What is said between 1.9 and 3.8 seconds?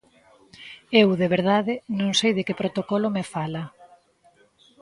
non sei de que protocolo me fala.